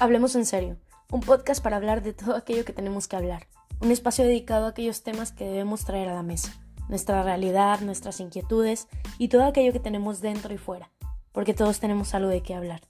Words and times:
Hablemos 0.00 0.34
en 0.34 0.46
serio, 0.46 0.78
un 1.12 1.20
podcast 1.20 1.62
para 1.62 1.76
hablar 1.76 2.02
de 2.02 2.14
todo 2.14 2.34
aquello 2.34 2.64
que 2.64 2.72
tenemos 2.72 3.06
que 3.06 3.16
hablar, 3.16 3.48
un 3.80 3.90
espacio 3.90 4.24
dedicado 4.24 4.64
a 4.64 4.70
aquellos 4.70 5.02
temas 5.02 5.30
que 5.30 5.44
debemos 5.44 5.84
traer 5.84 6.08
a 6.08 6.14
la 6.14 6.22
mesa, 6.22 6.58
nuestra 6.88 7.22
realidad, 7.22 7.80
nuestras 7.82 8.18
inquietudes 8.18 8.88
y 9.18 9.28
todo 9.28 9.44
aquello 9.44 9.74
que 9.74 9.78
tenemos 9.78 10.22
dentro 10.22 10.54
y 10.54 10.56
fuera, 10.56 10.90
porque 11.32 11.52
todos 11.52 11.80
tenemos 11.80 12.14
algo 12.14 12.30
de 12.30 12.42
qué 12.42 12.54
hablar, 12.54 12.80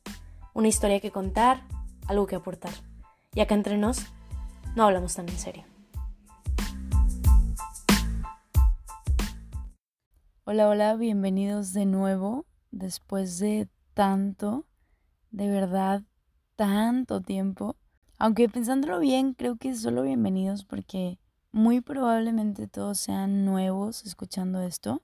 una 0.54 0.68
historia 0.68 1.00
que 1.00 1.10
contar, 1.10 1.64
algo 2.06 2.28
que 2.28 2.36
aportar. 2.36 2.74
Y 3.34 3.40
acá 3.40 3.56
entre 3.56 3.76
nos, 3.76 4.06
no 4.76 4.84
hablamos 4.84 5.16
tan 5.16 5.28
en 5.28 5.36
serio. 5.36 5.64
Hola, 10.44 10.68
hola, 10.68 10.94
bienvenidos 10.94 11.72
de 11.72 11.86
nuevo 11.86 12.46
después 12.70 13.40
de 13.40 13.68
tanto, 13.94 14.64
de 15.32 15.48
verdad 15.48 16.04
tanto 16.60 17.22
tiempo. 17.22 17.76
Aunque 18.18 18.46
pensándolo 18.50 18.98
bien, 18.98 19.32
creo 19.32 19.56
que 19.56 19.74
solo 19.74 20.02
bienvenidos 20.02 20.62
porque 20.62 21.18
muy 21.52 21.80
probablemente 21.80 22.66
todos 22.66 22.98
sean 22.98 23.46
nuevos 23.46 24.04
escuchando 24.04 24.60
esto. 24.60 25.00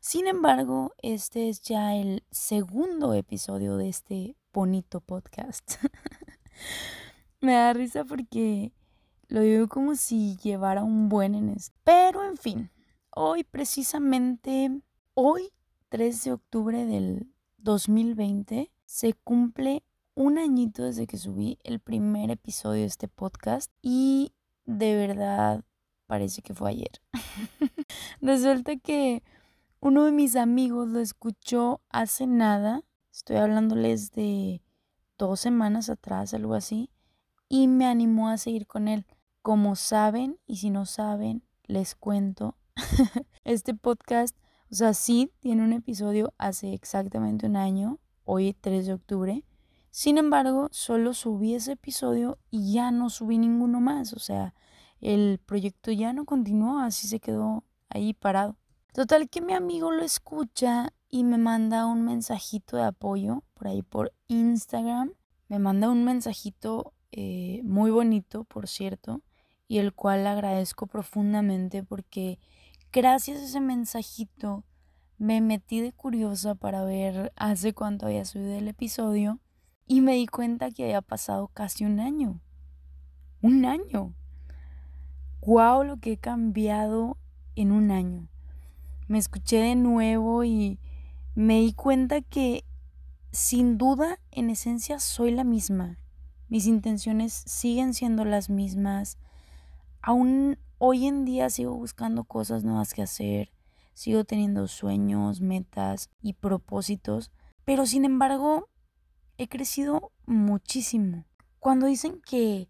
Sin 0.00 0.26
embargo, 0.26 0.94
este 1.02 1.48
es 1.48 1.62
ya 1.62 1.94
el 1.94 2.24
segundo 2.32 3.14
episodio 3.14 3.76
de 3.76 3.88
este 3.88 4.36
bonito 4.52 5.00
podcast. 5.00 5.74
Me 7.40 7.52
da 7.52 7.72
risa 7.72 8.04
porque 8.04 8.72
lo 9.28 9.42
digo 9.42 9.68
como 9.68 9.94
si 9.94 10.36
llevara 10.38 10.82
un 10.82 11.08
buen 11.08 11.36
en 11.36 11.50
esto. 11.50 11.72
Pero 11.84 12.24
en 12.24 12.36
fin, 12.36 12.72
hoy 13.10 13.44
precisamente, 13.44 14.80
hoy 15.14 15.52
3 15.88 16.24
de 16.24 16.32
octubre 16.32 16.84
del 16.84 17.32
2020, 17.58 18.72
se 18.86 19.12
cumple 19.12 19.84
un 20.16 20.38
añito 20.38 20.82
desde 20.82 21.06
que 21.06 21.18
subí 21.18 21.58
el 21.62 21.78
primer 21.78 22.30
episodio 22.30 22.80
de 22.80 22.86
este 22.86 23.06
podcast 23.06 23.70
y 23.82 24.32
de 24.64 24.96
verdad 24.96 25.62
parece 26.06 26.40
que 26.40 26.54
fue 26.54 26.70
ayer. 26.70 27.02
Resulta 28.22 28.76
que 28.76 29.22
uno 29.78 30.06
de 30.06 30.12
mis 30.12 30.34
amigos 30.34 30.88
lo 30.88 31.00
escuchó 31.00 31.82
hace 31.90 32.26
nada, 32.26 32.82
estoy 33.12 33.36
hablándoles 33.36 34.10
de 34.12 34.62
dos 35.18 35.38
semanas 35.40 35.90
atrás, 35.90 36.32
algo 36.32 36.54
así, 36.54 36.90
y 37.50 37.68
me 37.68 37.84
animó 37.84 38.30
a 38.30 38.38
seguir 38.38 38.66
con 38.66 38.88
él. 38.88 39.04
Como 39.42 39.76
saben, 39.76 40.38
y 40.46 40.56
si 40.56 40.70
no 40.70 40.86
saben, 40.86 41.42
les 41.66 41.94
cuento, 41.94 42.56
este 43.44 43.74
podcast, 43.74 44.34
o 44.72 44.74
sea, 44.74 44.94
sí 44.94 45.30
tiene 45.40 45.62
un 45.62 45.74
episodio 45.74 46.32
hace 46.38 46.72
exactamente 46.72 47.46
un 47.46 47.56
año, 47.56 47.98
hoy 48.24 48.56
3 48.58 48.86
de 48.86 48.94
octubre, 48.94 49.44
sin 49.96 50.18
embargo, 50.18 50.68
solo 50.72 51.14
subí 51.14 51.54
ese 51.54 51.72
episodio 51.72 52.38
y 52.50 52.74
ya 52.74 52.90
no 52.90 53.08
subí 53.08 53.38
ninguno 53.38 53.80
más. 53.80 54.12
O 54.12 54.18
sea, 54.18 54.52
el 55.00 55.40
proyecto 55.46 55.90
ya 55.90 56.12
no 56.12 56.26
continuó, 56.26 56.80
así 56.80 57.08
se 57.08 57.18
quedó 57.18 57.64
ahí 57.88 58.12
parado. 58.12 58.58
Total 58.92 59.30
que 59.30 59.40
mi 59.40 59.54
amigo 59.54 59.90
lo 59.90 60.02
escucha 60.02 60.92
y 61.08 61.24
me 61.24 61.38
manda 61.38 61.86
un 61.86 62.04
mensajito 62.04 62.76
de 62.76 62.82
apoyo 62.82 63.42
por 63.54 63.68
ahí 63.68 63.80
por 63.80 64.12
Instagram. 64.28 65.14
Me 65.48 65.58
manda 65.58 65.88
un 65.88 66.04
mensajito 66.04 66.92
eh, 67.10 67.62
muy 67.64 67.90
bonito, 67.90 68.44
por 68.44 68.68
cierto, 68.68 69.22
y 69.66 69.78
el 69.78 69.94
cual 69.94 70.26
agradezco 70.26 70.88
profundamente 70.88 71.82
porque 71.82 72.38
gracias 72.92 73.38
a 73.38 73.44
ese 73.44 73.60
mensajito 73.60 74.62
me 75.16 75.40
metí 75.40 75.80
de 75.80 75.94
curiosa 75.94 76.54
para 76.54 76.84
ver 76.84 77.32
hace 77.34 77.72
cuánto 77.72 78.04
había 78.04 78.26
subido 78.26 78.56
el 78.56 78.68
episodio 78.68 79.40
y 79.86 80.00
me 80.00 80.14
di 80.14 80.26
cuenta 80.26 80.70
que 80.70 80.84
había 80.84 81.02
pasado 81.02 81.48
casi 81.48 81.84
un 81.84 82.00
año. 82.00 82.40
Un 83.40 83.64
año. 83.64 84.14
¡Guau! 85.40 85.84
Lo 85.84 85.98
que 85.98 86.12
he 86.12 86.16
cambiado 86.18 87.16
en 87.54 87.72
un 87.72 87.90
año. 87.90 88.28
Me 89.08 89.18
escuché 89.18 89.58
de 89.58 89.76
nuevo 89.76 90.42
y 90.44 90.80
me 91.34 91.60
di 91.60 91.72
cuenta 91.72 92.20
que 92.20 92.64
sin 93.36 93.76
duda, 93.76 94.18
en 94.30 94.48
esencia, 94.48 94.98
soy 94.98 95.30
la 95.30 95.44
misma. 95.44 95.98
Mis 96.48 96.66
intenciones 96.66 97.34
siguen 97.34 97.92
siendo 97.92 98.24
las 98.24 98.48
mismas. 98.48 99.18
Aún 100.00 100.58
hoy 100.78 101.06
en 101.06 101.26
día 101.26 101.50
sigo 101.50 101.74
buscando 101.74 102.24
cosas 102.24 102.64
nuevas 102.64 102.94
que 102.94 103.02
hacer. 103.02 103.52
Sigo 103.92 104.24
teniendo 104.24 104.66
sueños, 104.68 105.42
metas 105.42 106.08
y 106.22 106.32
propósitos. 106.32 107.30
Pero 107.66 107.84
sin 107.84 108.06
embargo, 108.06 108.70
he 109.38 109.48
crecido 109.48 110.12
muchísimo. 110.26 111.24
Cuando 111.58 111.86
dicen 111.86 112.20
que 112.20 112.68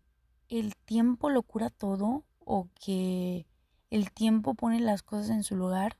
el 0.48 0.76
tiempo 0.76 1.30
lo 1.30 1.42
cura 1.42 1.70
todo 1.70 2.24
o 2.38 2.68
que 2.74 3.46
el 3.90 4.12
tiempo 4.12 4.54
pone 4.54 4.80
las 4.80 5.02
cosas 5.02 5.30
en 5.30 5.42
su 5.42 5.56
lugar, 5.56 5.98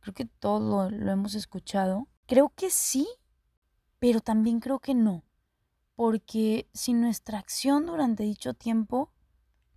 creo 0.00 0.14
que 0.14 0.24
todo 0.24 0.90
lo, 0.90 1.10
hemos 1.12 1.34
escuchado. 1.34 2.08
Creo 2.26 2.50
que 2.54 2.70
sí, 2.70 3.08
pero 3.98 4.20
también 4.20 4.60
creo 4.60 4.78
que 4.78 4.94
no. 4.94 5.24
Porque 5.94 6.68
sin 6.72 7.00
nuestra 7.00 7.38
acción 7.38 7.86
durante 7.86 8.22
dicho 8.22 8.54
tiempo, 8.54 9.12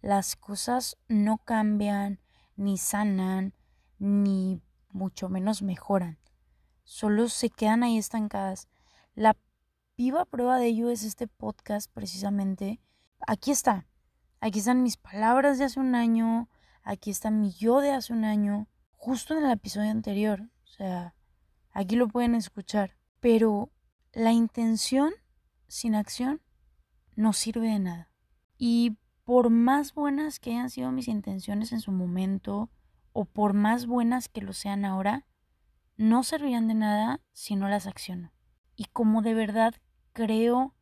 las 0.01 0.35
cosas 0.35 0.97
no 1.07 1.37
cambian, 1.39 2.19
ni 2.55 2.77
sanan, 2.77 3.53
ni 3.99 4.61
mucho 4.91 5.27
menos 5.27 5.61
mejoran. 5.61 6.17
Solo 6.83 7.29
se 7.29 7.49
quedan 7.49 7.83
ahí 7.83 7.97
estancadas. 7.97 8.67
La 9.15 9.35
viva 9.97 10.25
prueba 10.25 10.57
de 10.57 10.67
ello 10.67 10.89
es 10.89 11.03
este 11.03 11.27
podcast 11.27 11.91
precisamente. 11.91 12.79
Aquí 13.27 13.51
está. 13.51 13.87
Aquí 14.39 14.59
están 14.59 14.83
mis 14.83 14.97
palabras 14.97 15.57
de 15.57 15.65
hace 15.65 15.79
un 15.79 15.95
año. 15.95 16.49
Aquí 16.81 17.11
está 17.11 17.29
mi 17.31 17.51
yo 17.51 17.79
de 17.79 17.91
hace 17.91 18.13
un 18.13 18.25
año. 18.25 18.67
Justo 18.91 19.37
en 19.37 19.45
el 19.45 19.51
episodio 19.51 19.91
anterior. 19.91 20.41
O 20.63 20.67
sea, 20.67 21.15
aquí 21.71 21.95
lo 21.95 22.07
pueden 22.07 22.35
escuchar. 22.35 22.97
Pero 23.19 23.71
la 24.11 24.31
intención 24.31 25.13
sin 25.67 25.95
acción 25.95 26.41
no 27.15 27.33
sirve 27.33 27.67
de 27.67 27.79
nada. 27.79 28.11
Y 28.57 28.97
por 29.23 29.49
más 29.49 29.93
buenas 29.93 30.39
que 30.39 30.51
hayan 30.51 30.69
sido 30.69 30.91
mis 30.91 31.07
intenciones 31.07 31.71
en 31.71 31.79
su 31.79 31.91
momento, 31.91 32.69
o 33.13 33.25
por 33.25 33.53
más 33.53 33.85
buenas 33.85 34.27
que 34.27 34.41
lo 34.41 34.53
sean 34.53 34.85
ahora, 34.85 35.25
no 35.95 36.23
servirían 36.23 36.67
de 36.67 36.73
nada 36.73 37.21
si 37.31 37.55
no 37.55 37.69
las 37.69 37.87
acciono 37.87 38.33
y 38.75 38.85
como 38.85 39.21
de 39.21 39.33
verdad 39.33 39.75
creo 40.13 40.73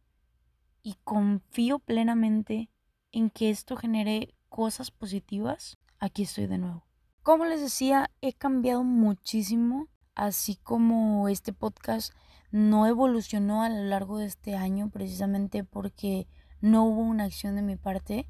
y 0.83 0.95
confío 1.03 1.79
plenamente 1.79 2.69
en 3.11 3.29
que 3.29 3.49
esto 3.49 3.75
genere 3.75 4.35
cosas 4.49 4.91
positivas, 4.91 5.77
aquí 5.99 6.23
estoy 6.23 6.47
de 6.47 6.57
nuevo. 6.57 6.85
Como 7.23 7.45
les 7.45 7.61
decía, 7.61 8.11
he 8.21 8.33
cambiado 8.33 8.83
muchísimo, 8.83 9.87
así 10.15 10.55
como 10.57 11.29
este 11.29 11.53
podcast 11.53 12.13
no 12.51 12.85
evolucionó 12.85 13.63
a 13.63 13.69
lo 13.69 13.83
largo 13.83 14.17
de 14.17 14.25
este 14.25 14.55
año 14.55 14.89
precisamente 14.89 15.63
porque 15.63 16.27
no 16.59 16.83
hubo 16.85 17.01
una 17.01 17.25
acción 17.25 17.55
de 17.55 17.61
mi 17.61 17.77
parte. 17.77 18.27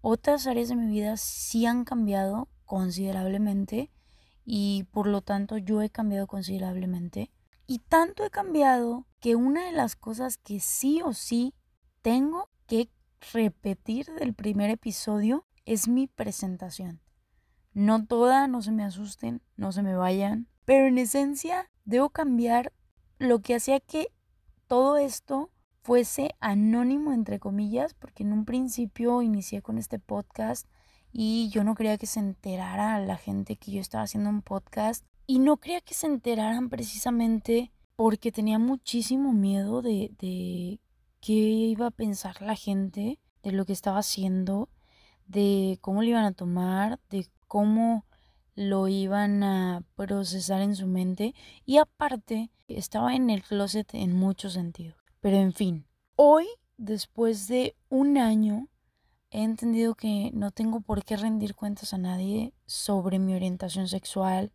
Otras 0.00 0.46
áreas 0.46 0.68
de 0.68 0.76
mi 0.76 0.86
vida 0.86 1.16
sí 1.16 1.66
han 1.66 1.84
cambiado 1.84 2.48
considerablemente 2.64 3.90
y 4.44 4.84
por 4.92 5.06
lo 5.06 5.20
tanto 5.20 5.58
yo 5.58 5.82
he 5.82 5.90
cambiado 5.90 6.26
considerablemente. 6.26 7.30
Y 7.66 7.80
tanto 7.80 8.24
he 8.24 8.30
cambiado 8.30 9.07
que 9.20 9.36
una 9.36 9.66
de 9.66 9.72
las 9.72 9.96
cosas 9.96 10.36
que 10.36 10.60
sí 10.60 11.02
o 11.02 11.12
sí 11.12 11.54
tengo 12.02 12.48
que 12.66 12.90
repetir 13.32 14.06
del 14.06 14.34
primer 14.34 14.70
episodio 14.70 15.46
es 15.64 15.88
mi 15.88 16.06
presentación. 16.06 17.00
No 17.72 18.06
toda, 18.06 18.46
no 18.48 18.62
se 18.62 18.72
me 18.72 18.84
asusten, 18.84 19.42
no 19.56 19.72
se 19.72 19.82
me 19.82 19.94
vayan, 19.94 20.48
pero 20.64 20.86
en 20.86 20.98
esencia 20.98 21.70
debo 21.84 22.10
cambiar 22.10 22.72
lo 23.18 23.40
que 23.40 23.54
hacía 23.54 23.80
que 23.80 24.08
todo 24.66 24.96
esto 24.96 25.50
fuese 25.82 26.34
anónimo 26.40 27.12
entre 27.12 27.38
comillas, 27.38 27.94
porque 27.94 28.22
en 28.22 28.32
un 28.32 28.44
principio 28.44 29.22
inicié 29.22 29.62
con 29.62 29.78
este 29.78 29.98
podcast 29.98 30.68
y 31.12 31.48
yo 31.50 31.64
no 31.64 31.74
quería 31.74 31.96
que 31.96 32.06
se 32.06 32.20
enterara 32.20 33.00
la 33.00 33.16
gente 33.16 33.56
que 33.56 33.72
yo 33.72 33.80
estaba 33.80 34.04
haciendo 34.04 34.30
un 34.30 34.42
podcast 34.42 35.04
y 35.26 35.38
no 35.38 35.56
quería 35.56 35.80
que 35.80 35.94
se 35.94 36.06
enteraran 36.06 36.68
precisamente 36.68 37.72
porque 37.98 38.30
tenía 38.30 38.60
muchísimo 38.60 39.32
miedo 39.32 39.82
de, 39.82 40.78
qué 41.20 41.32
iba 41.32 41.88
a 41.88 41.90
pensar 41.90 42.40
la 42.40 42.54
gente, 42.54 43.18
de 43.42 43.50
lo 43.50 43.66
que 43.66 43.72
estaba 43.72 43.98
haciendo, 43.98 44.68
de 45.26 45.80
cómo 45.80 46.02
lo 46.02 46.08
iban 46.08 46.24
a 46.24 46.32
tomar, 46.32 47.00
de 47.10 47.26
cómo 47.48 48.06
lo 48.54 48.86
iban 48.86 49.42
a 49.42 49.82
procesar 49.96 50.60
en 50.60 50.76
su 50.76 50.86
mente 50.86 51.34
y 51.66 51.78
aparte 51.78 52.52
estaba 52.68 53.16
en 53.16 53.30
el 53.30 53.42
closet 53.42 53.92
en 53.94 54.14
muchos 54.14 54.52
sentidos. 54.52 54.94
Pero 55.18 55.38
en 55.38 55.52
fin, 55.52 55.84
hoy, 56.14 56.46
después 56.76 57.48
de 57.48 57.74
un 57.88 58.16
año, 58.16 58.68
he 59.30 59.42
entendido 59.42 59.96
que 59.96 60.30
no 60.34 60.52
tengo 60.52 60.82
por 60.82 61.02
qué 61.02 61.16
rendir 61.16 61.56
cuentas 61.56 61.92
a 61.92 61.98
nadie 61.98 62.54
sobre 62.64 63.18
mi 63.18 63.34
orientación 63.34 63.88
sexual, 63.88 64.52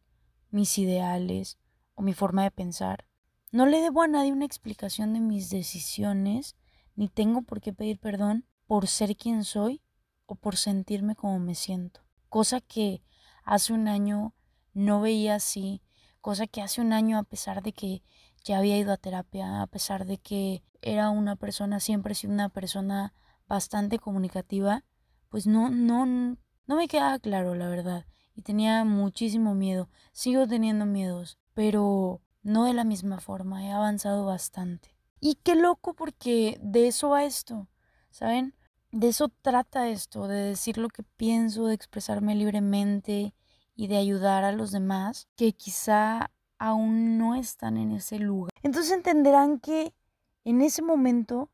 mis 0.49 0.77
ideales 0.77 1.57
o 1.93 2.03
mi 2.03 2.13
forma 2.13 2.43
de 2.43 2.51
pensar. 2.51 3.03
No 3.53 3.67
le 3.67 3.81
debo 3.81 4.01
a 4.01 4.07
nadie 4.07 4.33
una 4.33 4.45
explicación 4.45 5.13
de 5.13 5.19
mis 5.19 5.51
decisiones 5.51 6.55
ni 6.95 7.07
tengo 7.07 7.43
por 7.43 7.61
qué 7.61 7.71
pedir 7.71 7.99
perdón 7.99 8.47
por 8.65 8.87
ser 8.87 9.15
quien 9.15 9.43
soy 9.43 9.83
o 10.25 10.33
por 10.33 10.57
sentirme 10.57 11.15
como 11.15 11.37
me 11.37 11.53
siento. 11.53 12.01
Cosa 12.29 12.61
que 12.61 13.03
hace 13.43 13.71
un 13.71 13.87
año 13.87 14.33
no 14.73 15.01
veía 15.01 15.35
así, 15.35 15.83
cosa 16.19 16.47
que 16.47 16.63
hace 16.63 16.81
un 16.81 16.93
año 16.93 17.19
a 17.19 17.23
pesar 17.25 17.61
de 17.61 17.73
que 17.73 18.01
ya 18.43 18.57
había 18.57 18.75
ido 18.75 18.91
a 18.91 18.97
terapia, 18.97 19.61
a 19.61 19.67
pesar 19.67 20.07
de 20.07 20.17
que 20.17 20.63
era 20.81 21.11
una 21.11 21.35
persona, 21.35 21.79
siempre 21.79 22.13
he 22.13 22.15
sido 22.15 22.33
una 22.33 22.49
persona 22.49 23.13
bastante 23.47 23.99
comunicativa, 23.99 24.83
pues 25.29 25.45
no, 25.45 25.69
no, 25.69 26.07
no 26.07 26.75
me 26.75 26.87
quedaba 26.87 27.19
claro, 27.19 27.53
la 27.53 27.69
verdad. 27.69 28.07
Y 28.33 28.41
tenía 28.41 28.83
muchísimo 28.83 29.53
miedo. 29.53 29.91
Sigo 30.11 30.47
teniendo 30.47 30.87
miedos, 30.87 31.37
pero 31.53 32.23
no 32.43 32.65
de 32.65 32.73
la 32.73 32.83
misma 32.83 33.19
forma. 33.19 33.65
He 33.65 33.71
avanzado 33.71 34.25
bastante. 34.25 34.95
Y 35.19 35.35
qué 35.35 35.55
loco 35.55 35.93
porque 35.93 36.59
de 36.61 36.87
eso 36.87 37.09
va 37.09 37.23
esto, 37.23 37.67
¿saben? 38.11 38.53
De 38.91 39.07
eso 39.07 39.29
trata 39.41 39.89
esto, 39.89 40.27
de 40.27 40.35
decir 40.35 40.77
lo 40.77 40.89
que 40.89 41.03
pienso, 41.03 41.67
de 41.67 41.73
expresarme 41.73 42.35
libremente 42.35 43.33
y 43.73 43.87
de 43.87 43.97
ayudar 43.97 44.43
a 44.43 44.51
los 44.51 44.71
demás 44.71 45.27
que 45.35 45.53
quizá 45.53 46.29
aún 46.59 47.17
no 47.17 47.35
están 47.35 47.77
en 47.77 47.91
ese 47.93 48.19
lugar. 48.19 48.51
Entonces 48.61 48.91
entenderán 48.91 49.59
que 49.59 49.95
en 50.43 50.61
ese 50.61 50.81
momento 50.81 51.49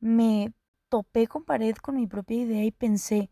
me 0.00 0.54
topé 0.88 1.26
con 1.26 1.44
pared 1.44 1.74
con 1.76 1.96
mi 1.96 2.06
propia 2.06 2.38
idea 2.38 2.64
y 2.64 2.70
pensé, 2.70 3.30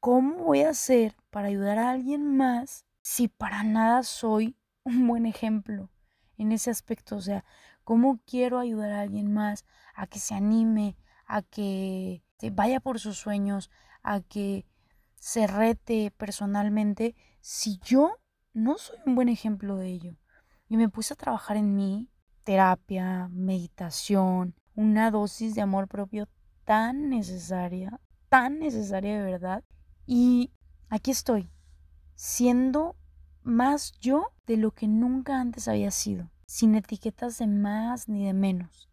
¿cómo 0.00 0.44
voy 0.44 0.62
a 0.62 0.70
hacer 0.70 1.16
para 1.30 1.48
ayudar 1.48 1.78
a 1.78 1.90
alguien 1.90 2.36
más 2.36 2.86
si 3.02 3.28
para 3.28 3.64
nada 3.64 4.02
soy 4.04 4.56
un 4.84 5.06
buen 5.06 5.26
ejemplo 5.26 5.90
en 6.38 6.52
ese 6.52 6.70
aspecto? 6.70 7.16
O 7.16 7.20
sea, 7.20 7.44
¿cómo 7.84 8.20
quiero 8.26 8.58
ayudar 8.58 8.92
a 8.92 9.00
alguien 9.00 9.32
más 9.32 9.64
a 9.94 10.06
que 10.06 10.18
se 10.18 10.34
anime, 10.34 10.96
a 11.26 11.42
que 11.42 12.22
vaya 12.52 12.80
por 12.80 13.00
sus 13.00 13.16
sueños, 13.16 13.70
a 14.02 14.20
que 14.20 14.66
se 15.16 15.46
rete 15.46 16.12
personalmente 16.16 17.14
si 17.40 17.78
yo 17.82 18.18
no 18.52 18.76
soy 18.78 18.98
un 19.06 19.14
buen 19.14 19.28
ejemplo 19.28 19.76
de 19.76 19.88
ello? 19.88 20.16
Y 20.68 20.76
me 20.76 20.88
puse 20.88 21.14
a 21.14 21.16
trabajar 21.16 21.56
en 21.56 21.74
mí, 21.74 22.10
terapia, 22.42 23.28
meditación, 23.30 24.54
una 24.74 25.10
dosis 25.10 25.54
de 25.54 25.62
amor 25.62 25.88
propio 25.88 26.28
tan 26.64 27.08
necesaria, 27.08 28.00
tan 28.28 28.58
necesaria 28.58 29.18
de 29.18 29.30
verdad. 29.30 29.64
Y 30.06 30.50
aquí 30.88 31.10
estoy, 31.10 31.50
siendo 32.14 32.96
más 33.44 33.92
yo 34.00 34.32
de 34.46 34.56
lo 34.56 34.72
que 34.72 34.88
nunca 34.88 35.40
antes 35.40 35.68
había 35.68 35.90
sido, 35.90 36.30
sin 36.46 36.74
etiquetas 36.74 37.38
de 37.38 37.46
más 37.46 38.08
ni 38.08 38.26
de 38.26 38.32
menos. 38.32 38.88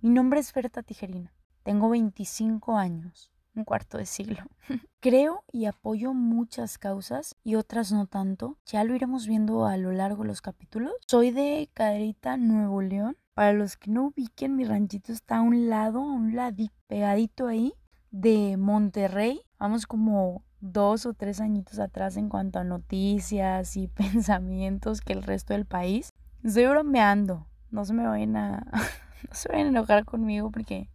Mi 0.00 0.10
nombre 0.10 0.40
es 0.40 0.52
Berta 0.52 0.82
Tijerina, 0.82 1.32
tengo 1.62 1.88
25 1.88 2.76
años, 2.76 3.32
un 3.54 3.64
cuarto 3.64 3.96
de 3.96 4.06
siglo. 4.06 4.44
Creo 5.00 5.44
y 5.50 5.64
apoyo 5.64 6.12
muchas 6.12 6.76
causas 6.76 7.36
y 7.42 7.54
otras 7.54 7.90
no 7.92 8.06
tanto, 8.06 8.58
ya 8.66 8.84
lo 8.84 8.94
iremos 8.94 9.26
viendo 9.26 9.64
a 9.64 9.76
lo 9.78 9.92
largo 9.92 10.22
de 10.22 10.28
los 10.28 10.42
capítulos. 10.42 10.92
Soy 11.06 11.30
de 11.30 11.70
Caderita, 11.72 12.36
Nuevo 12.36 12.82
León. 12.82 13.16
Para 13.32 13.52
los 13.52 13.76
que 13.76 13.90
no 13.90 14.06
ubiquen, 14.06 14.54
mi 14.54 14.64
ranchito 14.64 15.12
está 15.12 15.38
a 15.38 15.42
un 15.42 15.68
lado, 15.68 16.00
a 16.00 16.12
un 16.12 16.36
ladito, 16.36 16.74
pegadito 16.86 17.48
ahí, 17.48 17.74
de 18.10 18.56
Monterrey. 18.56 19.40
Vamos 19.58 19.86
como 19.86 20.44
dos 20.64 21.04
o 21.04 21.12
tres 21.12 21.40
añitos 21.40 21.78
atrás 21.78 22.16
en 22.16 22.28
cuanto 22.28 22.58
a 22.58 22.64
noticias 22.64 23.76
y 23.76 23.88
pensamientos 23.88 25.00
que 25.00 25.12
el 25.12 25.22
resto 25.22 25.52
del 25.52 25.66
país. 25.66 26.10
Estoy 26.42 26.66
bromeando. 26.66 27.46
No 27.70 27.84
se 27.84 27.92
me 27.92 28.06
vayan 28.06 28.36
a, 28.36 28.66
no 29.28 29.34
se 29.34 29.48
vayan 29.50 29.66
a 29.66 29.70
enojar 29.70 30.04
conmigo 30.04 30.50
porque 30.50 30.88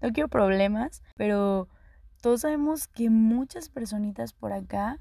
no 0.00 0.12
quiero 0.12 0.28
problemas, 0.28 1.02
pero 1.16 1.68
todos 2.20 2.42
sabemos 2.42 2.88
que 2.88 3.10
muchas 3.10 3.68
personitas 3.68 4.32
por 4.32 4.52
acá, 4.52 4.98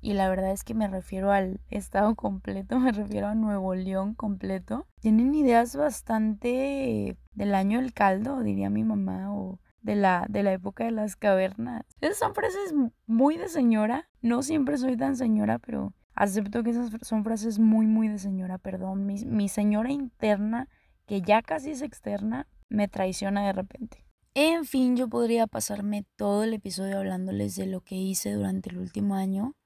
y 0.00 0.14
la 0.14 0.28
verdad 0.28 0.50
es 0.50 0.64
que 0.64 0.74
me 0.74 0.88
refiero 0.88 1.30
al 1.30 1.60
estado 1.70 2.14
completo, 2.14 2.78
me 2.80 2.92
refiero 2.92 3.28
a 3.28 3.34
Nuevo 3.34 3.74
León 3.74 4.14
completo, 4.14 4.86
tienen 5.00 5.34
ideas 5.34 5.74
bastante 5.74 7.16
del 7.34 7.54
año 7.54 7.80
del 7.80 7.92
caldo, 7.92 8.40
diría 8.40 8.68
mi 8.68 8.84
mamá, 8.84 9.34
o 9.34 9.58
de 9.82 9.96
la, 9.96 10.26
de 10.28 10.42
la 10.42 10.52
época 10.52 10.84
de 10.84 10.92
las 10.92 11.16
cavernas. 11.16 11.84
Esas 12.00 12.18
son 12.18 12.34
frases 12.34 12.74
muy 13.06 13.36
de 13.36 13.48
señora. 13.48 14.08
No 14.20 14.42
siempre 14.42 14.78
soy 14.78 14.96
tan 14.96 15.16
señora, 15.16 15.58
pero 15.58 15.92
acepto 16.14 16.62
que 16.62 16.70
esas 16.70 16.90
son 17.02 17.24
frases 17.24 17.58
muy, 17.58 17.86
muy 17.86 18.08
de 18.08 18.18
señora. 18.18 18.58
Perdón, 18.58 19.06
mi, 19.06 19.24
mi 19.24 19.48
señora 19.48 19.90
interna, 19.90 20.68
que 21.06 21.20
ya 21.20 21.42
casi 21.42 21.72
es 21.72 21.82
externa, 21.82 22.46
me 22.68 22.88
traiciona 22.88 23.46
de 23.46 23.52
repente. 23.52 24.06
En 24.34 24.64
fin, 24.64 24.96
yo 24.96 25.08
podría 25.08 25.46
pasarme 25.46 26.06
todo 26.16 26.44
el 26.44 26.54
episodio 26.54 26.98
hablándoles 26.98 27.54
de 27.56 27.66
lo 27.66 27.82
que 27.82 27.96
hice 27.96 28.32
durante 28.32 28.70
el 28.70 28.78
último 28.78 29.14
año, 29.14 29.56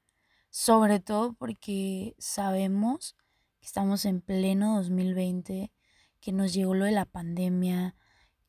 sobre 0.51 0.99
todo 0.99 1.35
porque 1.35 2.17
sabemos 2.19 3.15
que 3.61 3.67
estamos 3.67 4.05
en 4.07 4.21
pleno 4.21 4.77
2020, 4.77 5.73
que 6.21 6.33
nos 6.33 6.53
llegó 6.53 6.75
lo 6.75 6.85
de 6.85 6.91
la 6.91 7.05
pandemia, 7.05 7.95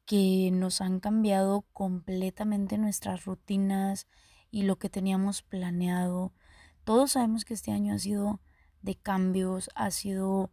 que 0.08 0.50
nos 0.54 0.80
han 0.80 1.02
cambiado 1.02 1.66
completamente 1.74 2.78
nuestras 2.78 3.26
rutinas 3.26 4.08
y 4.50 4.64
lo 4.64 4.78
que 4.78 4.90
teníamos 4.90 5.44
planeado. 5.44 6.34
Todos 6.86 7.12
sabemos 7.12 7.44
que 7.44 7.54
este 7.54 7.72
año 7.72 7.94
ha 7.94 8.00
sido 8.00 8.40
de 8.82 8.96
cambios, 8.96 9.70
ha 9.76 9.92
sido 9.92 10.50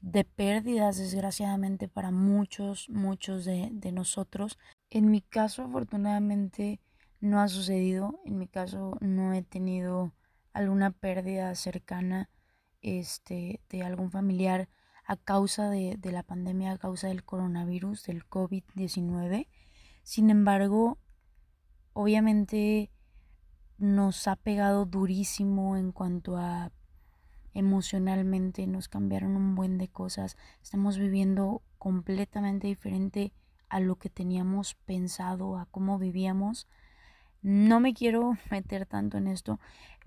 de 0.00 0.24
pérdidas, 0.24 0.96
desgraciadamente, 0.96 1.88
para 1.88 2.12
muchos, 2.12 2.88
muchos 2.88 3.44
de, 3.44 3.68
de 3.72 3.90
nosotros. 3.90 4.58
En 4.90 5.10
mi 5.10 5.22
caso, 5.22 5.64
afortunadamente, 5.64 6.80
no 7.20 7.40
ha 7.40 7.48
sucedido. 7.48 8.20
En 8.24 8.38
mi 8.38 8.46
caso, 8.46 8.96
no 9.00 9.34
he 9.34 9.42
tenido 9.42 10.12
alguna 10.52 10.92
pérdida 10.92 11.52
cercana 11.56 12.30
este, 12.80 13.60
de 13.70 13.82
algún 13.82 14.12
familiar 14.12 14.68
a 15.06 15.16
causa 15.16 15.68
de, 15.68 15.98
la 16.02 16.22
pandemia, 16.22 16.72
a 16.72 16.78
causa 16.78 17.08
del 17.08 17.24
coronavirus, 17.24 18.04
del 18.04 18.26
COVID-19. 18.26 19.48
Sin 20.02 20.30
embargo, 20.30 20.98
obviamente 21.92 22.90
nos 23.78 24.28
ha 24.28 24.36
pegado 24.36 24.86
durísimo 24.86 25.76
en 25.76 25.92
cuanto 25.92 26.36
a 26.36 26.72
emocionalmente, 27.52 28.66
nos 28.66 28.88
cambiaron 28.88 29.36
un 29.36 29.54
buen 29.54 29.78
de 29.78 29.88
cosas, 29.88 30.36
estamos 30.62 30.98
viviendo 30.98 31.62
completamente 31.78 32.66
diferente 32.66 33.32
a 33.68 33.80
lo 33.80 33.96
que 33.96 34.10
teníamos 34.10 34.74
pensado, 34.74 35.58
a 35.58 35.66
cómo 35.66 35.98
vivíamos. 35.98 36.66
No 37.42 37.78
me 37.78 37.94
quiero 37.94 38.36
meter 38.50 38.86
tanto 38.86 39.18
en 39.18 39.28
esto 39.28 39.60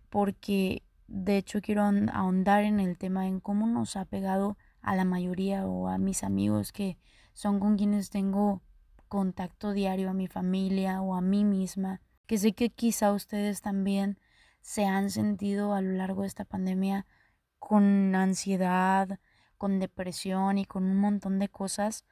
porque 0.09 0.83
de 1.07 1.37
hecho 1.37 1.61
quiero 1.61 1.83
ahondar 2.11 2.63
en 2.63 2.79
el 2.79 2.97
tema 2.97 3.27
en 3.27 3.39
cómo 3.39 3.67
nos 3.67 3.95
ha 3.95 4.05
pegado 4.05 4.57
a 4.87 4.95
la 4.95 5.03
mayoría 5.03 5.65
o 5.67 5.89
a 5.89 5.97
mis 5.97 6.23
amigos 6.23 6.71
que 6.71 6.97
son 7.33 7.59
con 7.59 7.75
quienes 7.75 8.09
tengo 8.09 8.61
contacto 9.09 9.73
diario, 9.73 10.09
a 10.09 10.13
mi 10.13 10.27
familia 10.27 11.01
o 11.01 11.13
a 11.13 11.21
mí 11.21 11.43
misma, 11.43 11.99
que 12.25 12.37
sé 12.37 12.53
que 12.53 12.69
quizá 12.69 13.11
ustedes 13.11 13.61
también 13.61 14.17
se 14.61 14.85
han 14.85 15.09
sentido 15.09 15.73
a 15.73 15.81
lo 15.81 15.91
largo 15.91 16.21
de 16.21 16.29
esta 16.29 16.45
pandemia 16.45 17.05
con 17.59 18.15
ansiedad, 18.15 19.19
con 19.57 19.79
depresión 19.79 20.57
y 20.57 20.63
con 20.63 20.85
un 20.85 20.95
montón 20.95 21.37
de 21.37 21.49
cosas 21.49 22.05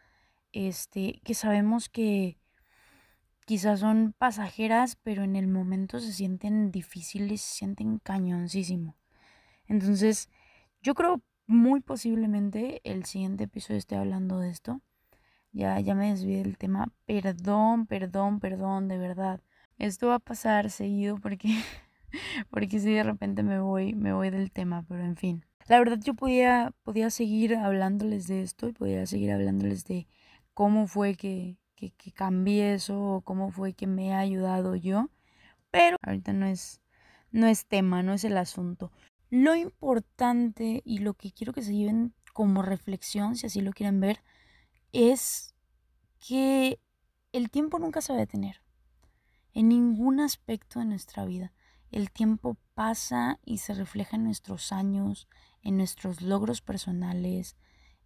este 0.52 1.22
que 1.24 1.34
sabemos 1.34 1.88
que 1.88 2.38
quizás 3.46 3.80
son 3.80 4.14
pasajeras, 4.18 4.98
pero 4.98 5.24
en 5.24 5.38
el 5.38 5.48
momento 5.48 6.00
se 6.02 6.12
sienten 6.12 6.72
difíciles, 6.72 7.40
se 7.42 7.60
sienten 7.60 8.00
cañoncísimo. 8.00 8.98
Entonces, 9.68 10.30
yo 10.82 10.94
creo 10.94 11.22
muy 11.48 11.82
posiblemente 11.82 12.82
el 12.84 13.06
siguiente 13.06 13.46
episodio 13.46 13.78
esté 13.78 13.96
hablando 13.96 14.40
de 14.40 14.50
esto. 14.50 14.82
Ya, 15.52 15.80
ya 15.80 15.96
me 15.96 16.10
desvié 16.10 16.44
del 16.44 16.58
tema. 16.58 16.92
Perdón, 17.06 17.88
perdón, 17.88 18.40
perdón, 18.40 18.88
de 18.88 18.98
verdad. 18.98 19.42
Esto 19.78 20.08
va 20.08 20.16
a 20.16 20.20
pasar 20.20 20.70
seguido 20.70 21.18
porque, 21.18 21.50
porque 22.50 22.80
si 22.80 22.94
de 22.94 23.04
repente 23.04 23.44
me 23.44 23.60
voy, 23.60 23.94
me 23.94 24.14
voy 24.14 24.30
del 24.30 24.52
tema, 24.52 24.84
pero 24.88 25.04
en 25.04 25.16
fin. 25.16 25.46
La 25.68 25.80
verdad 25.80 26.00
yo 26.04 26.14
podía, 26.14 26.74
podía 26.84 27.10
seguir 27.10 27.56
hablándoles 27.56 28.28
de 28.28 28.42
esto 28.42 28.68
y 28.68 28.74
podía 28.74 29.06
seguir 29.06 29.32
hablándoles 29.32 29.86
de 29.86 30.08
cómo 30.54 30.88
fue 30.88 31.16
que, 31.16 31.58
que, 31.76 31.92
que 31.92 32.12
cambié 32.12 32.74
eso 32.76 33.02
o 33.02 33.22
cómo 33.22 33.50
fue 33.50 33.74
que 33.74 33.88
me 33.88 34.14
ha 34.14 34.20
ayudado 34.20 34.76
yo. 34.76 35.10
Pero 35.72 35.98
ahorita 36.04 36.34
no 36.34 36.46
es, 36.46 36.82
no 37.32 37.48
es 37.48 37.66
tema, 37.66 38.04
no 38.04 38.14
es 38.14 38.24
el 38.24 38.38
asunto. 38.38 38.92
Lo 39.36 39.54
importante 39.54 40.82
y 40.86 41.00
lo 41.00 41.14
que 41.14 41.34
quiero 41.34 41.52
que 41.52 41.62
se 41.62 41.76
lleven 41.76 42.14
como 42.32 42.62
reflexión, 42.62 43.36
si 43.36 43.48
así 43.48 43.60
lo 43.60 43.74
quieren 43.74 44.00
ver, 44.00 44.24
es 44.94 45.54
que 46.26 46.80
el 47.34 47.50
tiempo 47.50 47.78
nunca 47.78 48.00
se 48.00 48.14
va 48.14 48.18
a 48.20 48.22
detener. 48.22 48.62
En 49.52 49.68
ningún 49.68 50.22
aspecto 50.22 50.80
de 50.80 50.86
nuestra 50.86 51.26
vida. 51.26 51.52
El 51.92 52.12
tiempo 52.12 52.56
pasa 52.76 53.38
y 53.44 53.58
se 53.58 53.74
refleja 53.74 54.16
en 54.16 54.24
nuestros 54.24 54.72
años, 54.72 55.28
en 55.64 55.76
nuestros 55.76 56.22
logros 56.22 56.62
personales, 56.62 57.58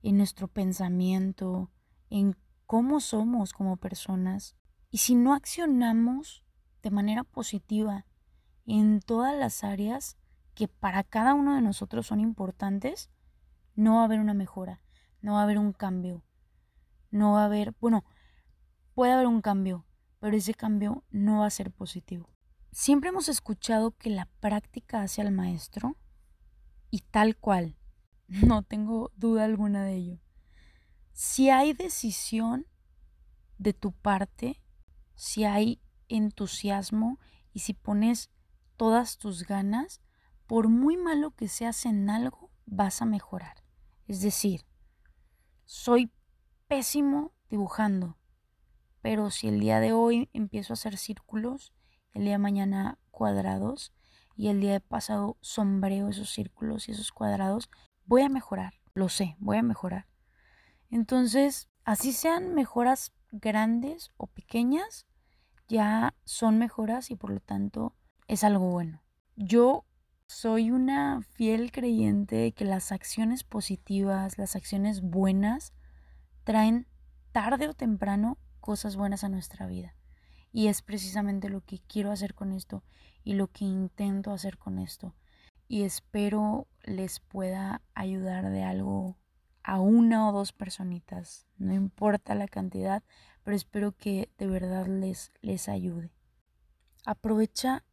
en 0.01 0.17
nuestro 0.17 0.48
pensamiento, 0.48 1.69
en 2.09 2.36
cómo 2.65 3.00
somos 3.00 3.53
como 3.53 3.77
personas. 3.77 4.55
Y 4.89 4.98
si 4.98 5.13
no 5.13 5.36
accionamos 5.36 6.43
de 6.81 6.89
manera 6.89 7.24
positiva 7.24 8.07
en 8.65 9.00
todas 9.00 9.38
las 9.38 9.63
áreas 9.63 10.17
que 10.59 10.67
para 10.67 11.05
cada 11.05 11.35
uno 11.35 11.55
de 11.55 11.61
nosotros 11.61 12.07
son 12.07 12.19
importantes, 12.19 13.09
no 13.75 13.95
va 13.95 14.01
a 14.01 14.03
haber 14.03 14.19
una 14.19 14.33
mejora, 14.33 14.81
no 15.21 15.35
va 15.35 15.39
a 15.39 15.43
haber 15.43 15.57
un 15.57 15.71
cambio, 15.71 16.21
no 17.11 17.31
va 17.31 17.43
a 17.43 17.45
haber, 17.45 17.73
bueno, 17.79 18.03
puede 18.93 19.13
haber 19.13 19.27
un 19.27 19.39
cambio, 19.39 19.85
pero 20.19 20.35
ese 20.35 20.53
cambio 20.53 21.05
no 21.11 21.39
va 21.39 21.45
a 21.45 21.49
ser 21.49 21.71
positivo. 21.71 22.27
Siempre 22.73 23.07
hemos 23.07 23.29
escuchado 23.29 23.91
que 23.91 24.09
la 24.09 24.25
práctica 24.41 25.01
hace 25.01 25.21
al 25.21 25.31
maestro 25.31 25.95
y 26.91 27.03
tal 27.09 27.37
cual, 27.37 27.77
no 28.27 28.61
tengo 28.61 29.13
duda 29.15 29.45
alguna 29.45 29.85
de 29.85 29.95
ello. 29.95 30.19
Si 31.13 31.49
hay 31.49 31.71
decisión 31.71 32.67
de 33.59 33.71
tu 33.71 33.93
parte, 33.93 34.61
si 35.15 35.45
hay 35.45 35.79
entusiasmo 36.09 37.17
y 37.53 37.59
si 37.59 37.73
pones 37.73 38.29
todas 38.75 39.17
tus 39.17 39.43
ganas, 39.43 40.01
por 40.49 40.67
muy 40.67 40.97
malo 40.97 41.29
que 41.29 41.47
seas 41.47 41.85
en 41.85 42.09
algo, 42.09 42.49
vas 42.65 43.03
a 43.03 43.05
mejorar. 43.05 43.63
Es 44.07 44.21
decir, 44.21 44.65
soy 45.65 46.11
pésimo 46.67 47.35
dibujando, 47.51 48.17
pero 48.99 49.29
si 49.29 49.47
el 49.47 49.59
día 49.59 49.79
de 49.79 49.93
hoy 49.93 50.27
empiezo 50.33 50.73
a 50.73 50.75
hacer 50.75 50.97
círculos, 50.97 51.71
el 52.15 52.23
día 52.23 52.31
de 52.31 52.37
mañana 52.39 52.97
cuadrados 53.11 53.93
y 54.35 54.47
el 54.47 54.59
día 54.59 54.71
de 54.71 54.79
pasado 54.79 55.37
sombreo 55.39 56.09
esos 56.09 56.31
círculos 56.31 56.89
y 56.89 56.93
esos 56.93 57.11
cuadrados, 57.11 57.69
voy 58.05 58.23
a 58.23 58.29
mejorar, 58.29 58.73
lo 58.95 59.07
sé, 59.07 59.35
voy 59.37 59.57
a 59.57 59.63
mejorar. 59.63 60.07
Entonces, 60.89 61.69
así 61.83 62.11
sean 62.11 62.55
mejoras 62.55 63.13
grandes 63.31 64.09
o 64.17 64.25
pequeñas, 64.25 65.05
ya 65.67 66.15
son 66.25 66.57
mejoras 66.57 67.11
y 67.11 67.15
por 67.15 67.29
lo 67.29 67.39
tanto 67.39 67.93
es 68.27 68.43
algo 68.43 68.71
bueno. 68.71 69.03
Yo 69.35 69.85
soy 70.29 70.69
una 70.69 71.24
fiel 71.24 71.71
creyente 71.71 72.36
de 72.36 72.51
que 72.51 72.63
las 72.63 72.91
acciones 72.91 73.43
positivas, 73.43 74.38
las 74.38 74.55
acciones 74.55 75.01
buenas, 75.01 75.74
traen 76.43 76.86
tarde 77.31 77.67
o 77.67 77.74
temprano 77.74 78.38
cosas 78.59 78.95
buenas 78.95 79.24
a 79.24 79.29
nuestra 79.29 79.65
vida. 79.65 79.95
Y 80.51 80.67
es 80.67 80.83
precisamente 80.83 81.50
lo 81.50 81.62
que 81.62 81.79
quiero 81.79 82.12
hacer 82.12 82.36
con 82.36 82.51
esto 82.51 82.83
y 83.24 83.33
lo 83.33 83.48
que 83.48 83.65
intento 83.65 84.31
hacer 84.31 84.59
con 84.59 84.77
esto. 84.77 85.15
Y 85.67 85.81
espero 85.81 86.67
les 86.83 87.19
pueda 87.19 87.81
ayudar 87.95 88.51
de 88.51 88.63
algo 88.63 89.17
a 89.63 89.79
una 89.79 90.29
o 90.29 90.31
dos 90.31 90.53
personitas. 90.53 91.48
No 91.57 91.74
importa 91.74 92.36
la 92.36 92.48
cantidad, 92.48 93.03
pero 93.43 93.57
espero 93.57 93.93
que 93.93 94.29
de 94.38 94.45
verdad 94.45 94.86
les, 94.86 95.31
les 95.41 95.67
ayude. 95.69 96.13
Aprovecha 97.03 97.83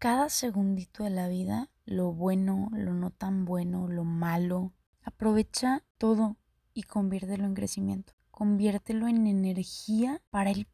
cada 0.00 0.30
segundito 0.30 1.04
de 1.04 1.10
la 1.10 1.28
vida, 1.28 1.68
lo 1.84 2.10
bueno, 2.10 2.70
lo 2.72 2.94
no 2.94 3.10
tan 3.10 3.44
bueno, 3.44 3.86
lo 3.86 4.02
malo. 4.02 4.72
Aprovecha 5.02 5.84
todo 5.98 6.38
y 6.72 6.84
conviértelo 6.84 7.44
en 7.44 7.52
crecimiento. 7.52 8.14
Conviértelo 8.30 9.08
en 9.08 9.26
energía 9.26 10.22
para 10.30 10.52
el 10.52 10.66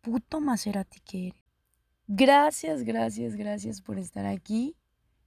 puto 0.00 0.40
Maserati 0.40 0.98
que 0.98 1.28
eres. 1.28 1.44
Gracias, 2.08 2.82
gracias, 2.82 3.36
gracias 3.36 3.80
por 3.80 4.00
estar 4.00 4.26
aquí. 4.26 4.74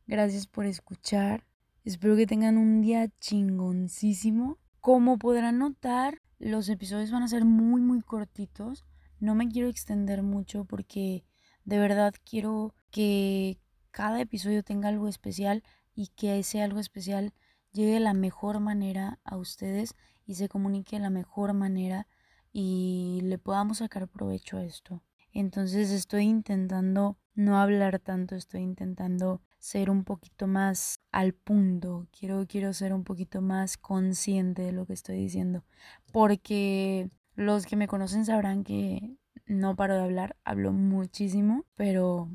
Gracias 0.06 0.48
por 0.48 0.66
escuchar. 0.66 1.46
Espero 1.86 2.18
que 2.18 2.28
tengan 2.28 2.58
un 2.58 2.82
día 2.82 3.08
chingoncísimo. 3.22 4.60
Como 4.82 5.18
podrán 5.18 5.60
notar, 5.60 6.22
los 6.40 6.68
episodios 6.68 7.10
van 7.10 7.24
a 7.24 7.30
ser 7.30 7.46
muy, 7.46 7.80
muy 7.80 8.02
cortitos. 8.02 8.84
No 9.22 9.34
me 9.34 9.48
quiero 9.48 9.70
extender 9.70 10.24
mucho 10.24 10.66
porque 10.66 11.24
de 11.66 11.80
verdad 11.80 12.14
quiero 12.24 12.74
que 12.92 13.60
cada 13.92 14.22
episodio 14.22 14.64
tenga 14.64 14.90
algo 14.90 15.08
especial 15.08 15.64
y 15.94 16.08
que 16.16 16.40
ese 16.40 16.62
algo 16.62 16.80
especial 16.80 17.34
llegue 17.72 17.94
de 17.94 18.00
la 18.00 18.14
mejor 18.14 18.60
manera 18.60 19.20
a 19.24 19.38
ustedes 19.38 19.96
y 20.26 20.36
se 20.36 20.50
comunique 20.50 20.96
de 20.96 21.02
la 21.02 21.10
mejor 21.10 21.54
manera 21.54 22.08
y 22.52 23.20
le 23.24 23.38
podamos 23.38 23.80
sacar 23.80 24.08
provecho 24.08 24.58
a 24.58 24.64
esto. 24.64 25.04
Entonces 25.34 25.92
estoy 25.92 26.24
intentando 26.24 27.18
no 27.34 27.60
hablar 27.60 28.00
tanto, 28.00 28.36
estoy 28.36 28.62
intentando 28.62 29.42
ser 29.60 29.90
un 29.90 30.06
poquito 30.06 30.48
más 30.48 31.00
al 31.12 31.34
punto, 31.34 32.08
quiero, 32.18 32.46
quiero 32.48 32.72
ser 32.72 32.94
un 32.94 33.04
poquito 33.04 33.42
más 33.42 33.78
consciente 33.78 34.62
de 34.62 34.72
lo 34.72 34.86
que 34.86 34.94
estoy 34.94 35.18
diciendo, 35.18 35.66
porque 36.14 37.10
los 37.36 37.66
que 37.66 37.76
me 37.76 37.88
conocen 37.88 38.26
sabrán 38.26 38.64
que 38.64 39.18
no 39.46 39.76
paro 39.76 39.96
de 39.96 40.04
hablar, 40.04 40.36
hablo 40.44 40.72
muchísimo, 40.74 41.66
pero 41.76 42.30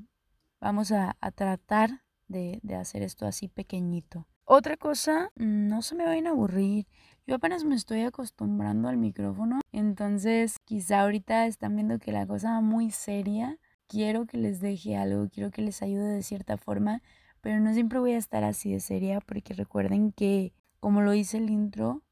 vamos 0.60 0.92
a, 0.92 1.16
tratar 1.34 2.02
de, 2.28 2.60
de 2.62 2.74
hacer 2.76 3.02
esto 3.02 3.26
así 3.26 3.48
pequeñito. 3.48 4.26
Otra 4.44 4.76
cosa, 4.76 5.30
no 5.36 5.82
se 5.82 5.94
me 5.94 6.04
vayan 6.04 6.26
a 6.26 6.30
aburrir. 6.30 6.86
Yo 7.26 7.36
apenas 7.36 7.64
me 7.64 7.76
estoy 7.76 8.02
acostumbrando 8.02 8.88
al 8.88 8.96
micrófono, 8.96 9.60
entonces 9.70 10.56
quizá 10.64 11.02
ahorita 11.02 11.46
están 11.46 11.76
viendo 11.76 11.98
que 11.98 12.12
la 12.12 12.26
cosa 12.26 12.52
va 12.52 12.60
muy 12.60 12.90
seria. 12.90 13.58
Quiero 13.86 14.26
que 14.26 14.38
les 14.38 14.60
deje 14.60 14.96
algo, 14.96 15.28
quiero 15.28 15.50
que 15.50 15.62
les 15.62 15.82
ayude 15.82 16.08
de 16.08 16.22
cierta 16.22 16.56
forma, 16.56 17.02
pero 17.40 17.60
no 17.60 17.72
siempre 17.72 17.98
voy 17.98 18.12
a 18.12 18.18
estar 18.18 18.44
así 18.44 18.72
de 18.72 18.80
seria 18.80 19.20
porque 19.20 19.54
recuerden 19.54 20.12
que, 20.12 20.52
como 20.80 21.00
lo 21.00 21.12
dice 21.12 21.38
el 21.38 21.50
intro, 21.50 22.02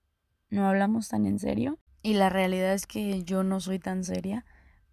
no 0.51 0.67
hablamos 0.67 1.09
tan 1.09 1.27
en 1.27 1.39
serio. 1.39 1.79
Y 2.03 2.15
la 2.15 2.31
realidad 2.31 2.73
es 2.75 2.87
que 2.87 3.25
yo 3.25 3.43
no 3.43 3.61
soy 3.61 3.79
tan 3.79 4.05
seria, 4.05 4.45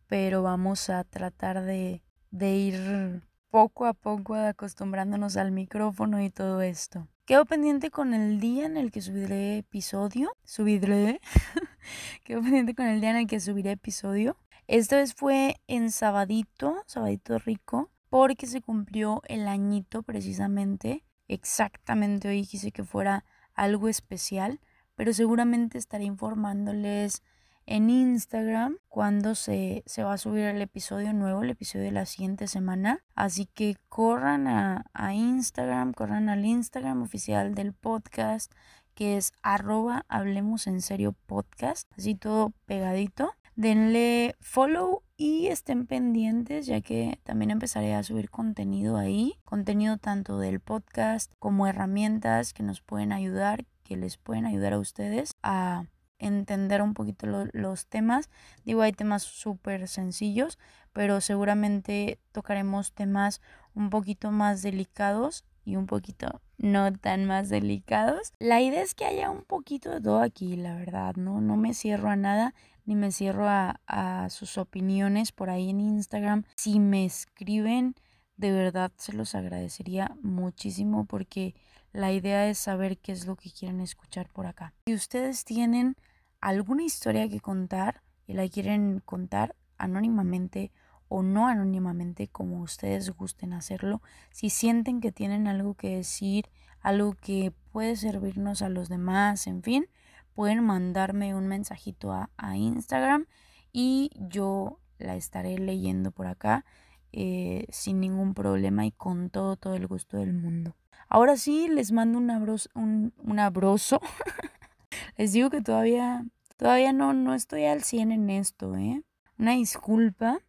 pero 0.07 0.43
vamos 0.43 0.89
a 0.89 1.03
tratar 1.03 1.63
de, 1.63 2.01
de 2.31 2.55
ir 2.55 3.23
poco 3.49 3.85
a 3.85 3.93
poco 3.93 4.35
acostumbrándonos 4.35 5.37
al 5.37 5.51
micrófono 5.51 6.21
y 6.21 6.29
todo 6.29 6.61
esto. 6.61 7.07
Quedo 7.25 7.45
pendiente 7.45 7.89
con 7.89 8.13
el 8.13 8.39
día 8.39 8.65
en 8.65 8.77
el 8.77 8.91
que 8.91 9.01
subiré 9.01 9.57
episodio. 9.57 10.31
Subiré. 10.43 11.19
Quedo 12.23 12.41
pendiente 12.41 12.75
con 12.75 12.85
el 12.85 13.01
día 13.01 13.11
en 13.11 13.15
el 13.15 13.27
que 13.27 13.39
subiré 13.39 13.71
episodio. 13.71 14.37
Esta 14.67 14.97
vez 14.97 15.13
fue 15.13 15.55
en 15.67 15.89
sabadito, 15.89 16.83
sabadito 16.85 17.39
rico, 17.39 17.91
porque 18.09 18.45
se 18.45 18.61
cumplió 18.61 19.21
el 19.27 19.47
añito 19.47 20.03
precisamente. 20.03 21.03
Exactamente 21.27 22.27
hoy 22.27 22.45
quise 22.45 22.71
que 22.71 22.83
fuera 22.83 23.25
algo 23.53 23.87
especial, 23.87 24.59
pero 24.95 25.13
seguramente 25.13 25.77
estaré 25.77 26.03
informándoles 26.03 27.23
en 27.65 27.89
Instagram 27.89 28.77
cuando 28.89 29.35
se, 29.35 29.83
se, 29.85 30.03
va 30.03 30.13
a 30.13 30.17
subir 30.17 30.45
el 30.45 30.61
episodio 30.61 31.13
nuevo, 31.13 31.43
el 31.43 31.49
episodio 31.49 31.85
de 31.85 31.91
la 31.91 32.05
siguiente 32.05 32.47
semana. 32.47 33.03
Así 33.15 33.45
que 33.45 33.77
corran 33.89 34.47
a, 34.47 34.85
a 34.93 35.13
Instagram, 35.13 35.93
corran 35.93 36.29
al 36.29 36.45
Instagram 36.45 37.01
oficial 37.01 37.55
del 37.55 37.73
podcast 37.73 38.51
que 38.95 39.17
es 39.17 39.33
arroba 39.43 40.05
hablemos 40.07 40.67
en 40.67 40.81
serio 40.81 41.13
podcast, 41.27 41.91
así 41.97 42.15
todo 42.15 42.53
pegadito. 42.65 43.33
Denle 43.57 44.35
follow 44.41 45.03
y 45.15 45.47
estén 45.47 45.85
pendientes 45.85 46.65
ya 46.65 46.81
que 46.81 47.19
también 47.23 47.51
empezaré 47.51 47.93
a 47.93 48.03
subir 48.03 48.29
contenido 48.29 48.97
ahí, 48.97 49.35
contenido 49.45 49.97
tanto 49.97 50.39
del 50.39 50.59
podcast 50.59 51.31
como 51.39 51.67
herramientas 51.67 52.53
que 52.53 52.63
nos 52.63 52.81
pueden 52.81 53.13
ayudar, 53.13 53.65
que 53.83 53.95
les 53.95 54.17
pueden 54.17 54.45
ayudar 54.45 54.73
a 54.73 54.79
ustedes 54.79 55.31
a 55.41 55.85
entender 56.19 56.81
un 56.81 56.93
poquito 56.93 57.27
los 57.51 57.87
temas. 57.87 58.29
Digo, 58.63 58.81
hay 58.81 58.93
temas 58.93 59.23
súper 59.23 59.87
sencillos, 59.87 60.57
pero 60.93 61.21
seguramente 61.21 62.19
tocaremos 62.31 62.93
temas 62.93 63.41
un 63.73 63.89
poquito 63.89 64.31
más 64.31 64.61
delicados 64.61 65.43
y 65.65 65.75
un 65.75 65.87
poquito 65.87 66.41
no 66.57 66.93
tan 66.93 67.25
más 67.25 67.49
delicados. 67.49 68.33
La 68.39 68.61
idea 68.61 68.81
es 68.81 68.95
que 68.95 69.05
haya 69.05 69.29
un 69.29 69.43
poquito 69.43 69.89
de 69.89 70.01
todo 70.01 70.21
aquí, 70.21 70.55
la 70.55 70.75
verdad, 70.75 71.15
¿no? 71.15 71.41
No 71.41 71.57
me 71.57 71.73
cierro 71.73 72.09
a 72.09 72.15
nada, 72.15 72.53
ni 72.85 72.95
me 72.95 73.11
cierro 73.11 73.49
a, 73.49 73.81
a 73.87 74.29
sus 74.29 74.57
opiniones 74.57 75.31
por 75.31 75.49
ahí 75.49 75.71
en 75.71 75.81
Instagram. 75.81 76.43
Si 76.55 76.79
me 76.79 77.03
escriben, 77.05 77.95
de 78.37 78.51
verdad 78.51 78.91
se 78.97 79.13
los 79.13 79.33
agradecería 79.35 80.15
muchísimo 80.21 81.05
porque 81.05 81.55
la 81.95 82.11
idea 82.11 82.49
es 82.49 82.57
saber 82.57 82.97
qué 82.97 83.13
es 83.13 83.25
lo 83.25 83.37
que 83.37 83.49
quieren 83.49 83.79
escuchar 83.79 84.27
por 84.29 84.47
acá. 84.47 84.73
Si 84.85 84.93
ustedes 84.93 85.45
tienen 85.45 85.95
alguna 86.41 86.83
historia 86.83 87.29
que 87.29 87.39
contar 87.39 88.01
y 88.27 88.33
la 88.33 88.47
quieren 88.49 89.01
contar 89.05 89.55
anónimamente 89.77 90.73
o 91.07 91.23
no 91.23 91.47
anónimamente 91.47 92.27
como 92.27 92.59
ustedes 92.59 93.09
gusten 93.11 93.53
hacerlo, 93.53 94.01
si 94.31 94.49
sienten 94.49 94.99
que 94.99 95.13
tienen 95.13 95.47
algo 95.47 95.75
que 95.75 95.95
decir, 95.95 96.49
algo 96.81 97.13
que 97.13 97.53
puede 97.71 97.95
servirnos 97.95 98.61
a 98.61 98.67
los 98.67 98.89
demás, 98.89 99.47
en 99.47 99.63
fin, 99.63 99.87
pueden 100.33 100.65
mandarme 100.65 101.33
un 101.33 101.47
mensajito 101.47 102.11
a, 102.11 102.57
Instagram 102.57 103.25
y 103.71 104.11
yo 104.15 104.79
la 104.97 105.15
estaré 105.15 105.57
leyendo 105.57 106.11
por 106.11 106.27
acá 106.27 106.65
eh, 107.13 107.65
sin 107.69 108.01
ningún 108.01 108.33
problema 108.33 108.85
y 108.85 108.91
con 108.91 109.29
todo, 109.29 109.55
todo 109.55 109.75
el 109.75 109.87
gusto 109.87 110.17
del 110.17 110.33
mundo. 110.33 110.75
Ahora 111.07 111.37
sí, 111.37 111.67
les 111.67 111.91
mando 111.91 112.17
un 112.17 112.29
abrazo, 112.31 112.69
un, 112.73 113.13
un 113.23 113.39
abrazo. 113.39 114.01
les 115.17 115.33
digo 115.33 115.49
que 115.49 115.61
todavía, 115.61 116.25
todavía 116.57 116.93
no, 116.93 117.13
no 117.13 117.33
estoy 117.33 117.65
al 117.65 117.83
100 117.83 118.11
en 118.11 118.29
esto, 118.29 118.75
¿eh? 118.75 119.03
una 119.37 119.51
disculpa. 119.51 120.39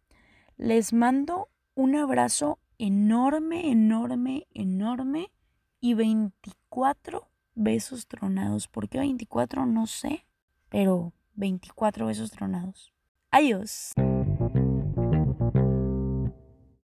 Les 0.57 0.93
mando 0.93 1.49
un 1.75 1.95
abrazo 1.95 2.59
enorme, 2.79 3.69
enorme, 3.69 4.47
enorme 4.53 5.31
y 5.79 5.93
24 5.93 7.27
besos 7.55 8.07
tronados. 8.07 8.67
¿Por 8.67 8.89
qué 8.89 8.99
24? 8.99 9.65
No 9.65 9.87
sé, 9.87 10.25
pero 10.69 11.13
24 11.35 12.07
besos 12.07 12.31
tronados. 12.31 12.93
Adiós. 13.31 13.93